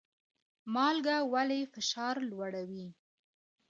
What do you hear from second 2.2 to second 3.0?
لوړوي؟